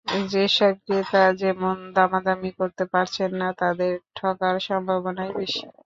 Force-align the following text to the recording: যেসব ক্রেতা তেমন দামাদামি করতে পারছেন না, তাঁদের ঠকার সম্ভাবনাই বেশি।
যেসব 0.31 0.73
ক্রেতা 0.85 1.23
তেমন 1.39 1.77
দামাদামি 1.95 2.51
করতে 2.59 2.83
পারছেন 2.93 3.29
না, 3.41 3.47
তাঁদের 3.59 3.93
ঠকার 4.15 4.55
সম্ভাবনাই 4.67 5.31
বেশি। 5.37 5.63